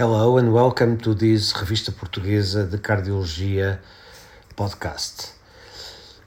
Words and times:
Hello 0.00 0.38
and 0.38 0.54
welcome 0.54 0.96
to 0.96 1.12
this 1.12 1.52
Revista 1.52 1.92
Portuguesa 1.92 2.64
de 2.64 2.78
Cardiologia 2.78 3.80
podcast. 4.56 5.34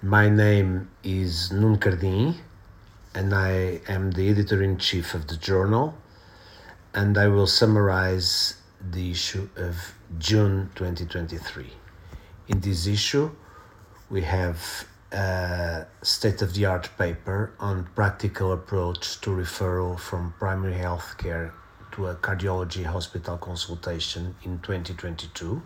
My 0.00 0.30
name 0.30 0.88
is 1.04 1.52
Nuno 1.52 1.76
Cardim 1.76 2.34
and 3.14 3.34
I 3.34 3.82
am 3.86 4.12
the 4.12 4.30
editor 4.30 4.62
in 4.62 4.78
chief 4.78 5.12
of 5.12 5.26
the 5.26 5.36
journal 5.36 5.94
and 6.94 7.18
I 7.18 7.28
will 7.28 7.46
summarize 7.46 8.54
the 8.80 9.10
issue 9.10 9.50
of 9.56 9.92
June 10.18 10.70
2023. 10.74 11.70
In 12.48 12.60
this 12.62 12.86
issue, 12.86 13.30
we 14.08 14.22
have 14.22 14.86
a 15.12 15.84
state 16.00 16.40
of 16.40 16.54
the 16.54 16.64
art 16.64 16.88
paper 16.96 17.52
on 17.60 17.86
practical 17.94 18.52
approach 18.52 19.20
to 19.20 19.28
referral 19.28 19.98
from 19.98 20.32
primary 20.38 20.78
health 20.78 21.16
care 21.18 21.52
to 21.98 22.06
a 22.06 22.14
cardiology 22.14 22.84
hospital 22.84 23.36
consultation 23.38 24.36
in 24.44 24.60
2022 24.60 25.60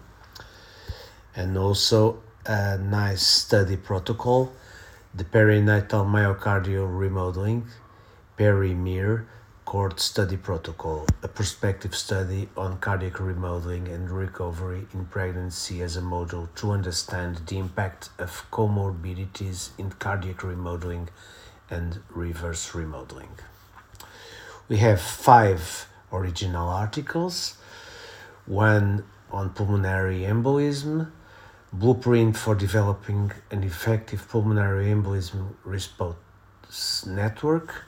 and 1.36 1.58
also 1.58 2.22
a 2.46 2.78
nice 2.78 3.26
study 3.26 3.76
protocol 3.76 4.50
the 5.14 5.24
perinatal 5.24 6.06
myocardial 6.06 6.88
remodeling 6.88 7.66
PERI-MIR 8.38 9.26
cohort 9.66 10.00
study 10.00 10.38
protocol 10.38 11.06
a 11.22 11.28
prospective 11.28 11.94
study 11.94 12.48
on 12.56 12.78
cardiac 12.78 13.20
remodeling 13.20 13.86
and 13.88 14.10
recovery 14.10 14.86
in 14.94 15.04
pregnancy 15.04 15.82
as 15.82 15.96
a 15.96 16.00
model 16.00 16.48
to 16.54 16.70
understand 16.70 17.42
the 17.46 17.58
impact 17.58 18.08
of 18.18 18.46
comorbidities 18.50 19.68
in 19.76 19.90
cardiac 19.90 20.42
remodeling 20.42 21.10
and 21.68 22.00
reverse 22.08 22.74
remodeling. 22.74 23.34
We 24.68 24.78
have 24.78 24.98
five 24.98 25.86
original 26.12 26.68
articles, 26.68 27.56
one 28.46 29.04
on 29.30 29.50
pulmonary 29.50 30.20
embolism, 30.20 31.10
blueprint 31.72 32.36
for 32.36 32.54
developing 32.54 33.32
an 33.50 33.64
effective 33.64 34.28
pulmonary 34.28 34.86
embolism 34.86 35.54
response 35.64 37.06
network. 37.06 37.84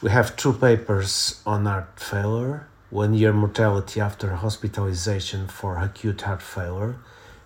We 0.00 0.10
have 0.10 0.36
two 0.36 0.52
papers 0.52 1.42
on 1.44 1.66
heart 1.66 1.98
failure, 1.98 2.68
one 2.90 3.14
year 3.14 3.32
mortality 3.32 4.00
after 4.00 4.34
hospitalization 4.34 5.48
for 5.48 5.76
acute 5.76 6.22
heart 6.22 6.40
failure, 6.40 6.96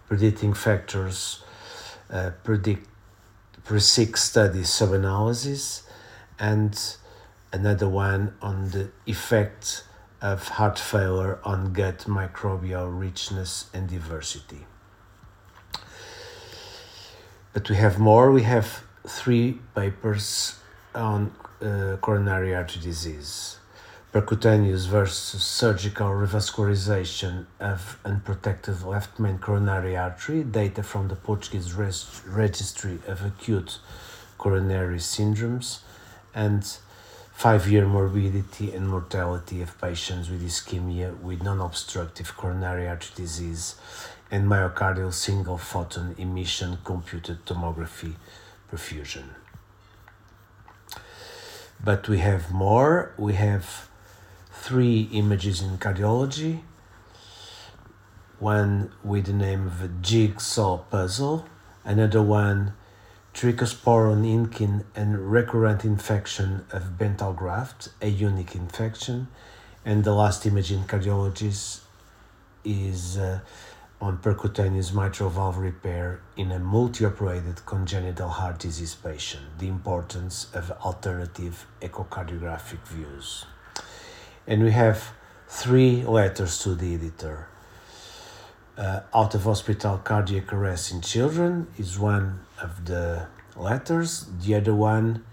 predicting 0.06 0.52
factors, 0.52 1.42
uh, 2.10 2.30
predict 2.44 2.86
PRESIC 3.64 4.16
study 4.16 4.64
sub-analysis, 4.64 5.84
and 6.38 6.78
another 7.52 7.88
one 7.88 8.34
on 8.40 8.70
the 8.70 8.90
effects 9.06 9.84
of 10.20 10.48
heart 10.48 10.78
failure 10.78 11.38
on 11.44 11.72
gut 11.72 12.04
microbial 12.06 12.88
richness 12.98 13.68
and 13.74 13.88
diversity. 13.88 14.66
But 17.52 17.68
we 17.68 17.76
have 17.76 17.98
more. 17.98 18.30
We 18.30 18.44
have 18.44 18.84
three 19.06 19.58
papers 19.74 20.56
on 20.94 21.32
uh, 21.60 21.96
coronary 22.00 22.54
artery 22.54 22.82
disease, 22.82 23.58
percutaneous 24.12 24.86
versus 24.86 25.42
surgical 25.42 26.08
revascularization 26.08 27.46
of 27.60 27.98
unprotected 28.04 28.82
left 28.82 29.18
main 29.18 29.38
coronary 29.38 29.96
artery, 29.96 30.44
data 30.44 30.82
from 30.82 31.08
the 31.08 31.16
Portuguese 31.16 31.72
Registry 31.74 32.98
of 33.06 33.24
Acute 33.24 33.78
Coronary 34.38 34.98
Syndromes, 34.98 35.80
and 36.34 36.78
five 37.42 37.68
year 37.68 37.84
morbidity 37.84 38.70
and 38.72 38.88
mortality 38.88 39.60
of 39.62 39.76
patients 39.80 40.30
with 40.30 40.40
ischemia 40.46 41.08
with 41.20 41.42
non 41.42 41.60
obstructive 41.60 42.36
coronary 42.36 42.86
artery 42.86 43.14
disease 43.16 43.74
and 44.30 44.48
myocardial 44.48 45.12
single 45.12 45.58
photon 45.58 46.14
emission 46.18 46.78
computed 46.84 47.44
tomography 47.44 48.14
perfusion. 48.70 49.24
But 51.82 52.08
we 52.08 52.18
have 52.18 52.52
more. 52.52 53.12
We 53.18 53.32
have 53.34 53.88
three 54.52 55.08
images 55.10 55.60
in 55.60 55.78
cardiology 55.78 56.60
one 58.38 58.92
with 59.02 59.26
the 59.26 59.32
name 59.32 59.66
of 59.66 59.82
a 59.82 59.88
jigsaw 59.88 60.78
puzzle, 60.92 61.46
another 61.84 62.22
one 62.22 62.74
trichosporon 63.34 64.24
inkin 64.24 64.84
and 64.94 65.30
recurrent 65.32 65.84
infection 65.84 66.64
of 66.70 66.98
Bentall 66.98 67.34
graft, 67.36 67.88
a 68.00 68.08
unique 68.08 68.54
infection. 68.54 69.28
And 69.84 70.04
the 70.04 70.12
last 70.12 70.46
image 70.46 70.70
in 70.70 70.84
cardiology 70.84 71.80
is 72.64 73.16
uh, 73.16 73.40
on 74.00 74.18
percutaneous 74.18 74.92
mitral 74.92 75.30
valve 75.30 75.58
repair 75.58 76.20
in 76.36 76.50
a 76.52 76.58
multi-operated 76.58 77.64
congenital 77.66 78.28
heart 78.28 78.58
disease 78.58 78.94
patient, 78.94 79.44
the 79.58 79.68
importance 79.68 80.48
of 80.54 80.70
alternative 80.84 81.66
echocardiographic 81.80 82.86
views. 82.86 83.46
And 84.46 84.62
we 84.62 84.72
have 84.72 85.12
three 85.48 86.02
letters 86.02 86.58
to 86.60 86.74
the 86.74 86.94
editor. 86.94 87.48
Uh, 88.82 89.00
out 89.14 89.32
of 89.32 89.44
hospital 89.44 89.96
cardiac 89.98 90.52
arrest 90.52 90.90
in 90.90 91.00
children 91.00 91.68
is 91.78 92.00
one 92.00 92.40
of 92.60 92.84
the 92.84 93.28
letters. 93.54 94.26
The 94.40 94.56
other 94.56 94.74
one 94.74 95.24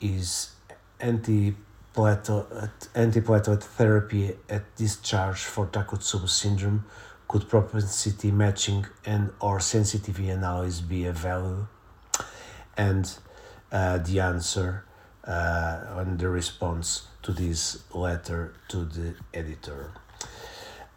is 0.00 0.56
antiplatelet, 0.98 1.54
antiplatelet 1.94 3.62
therapy 3.62 4.36
at 4.48 4.74
discharge 4.74 5.44
for 5.44 5.66
Takotsubo 5.66 6.28
syndrome. 6.28 6.84
Could 7.28 7.48
propensity 7.48 8.32
matching 8.32 8.86
and 9.06 9.30
or 9.38 9.60
sensitivity 9.60 10.30
analysis 10.30 10.80
be 10.80 11.06
a 11.06 11.12
value? 11.12 11.68
And 12.76 13.08
uh, 13.70 13.98
the 13.98 14.18
answer 14.18 14.84
uh, 15.22 15.84
and 15.98 16.18
the 16.18 16.28
response 16.28 17.06
to 17.22 17.30
this 17.30 17.84
letter 17.94 18.52
to 18.70 18.84
the 18.84 19.14
editor. 19.32 19.92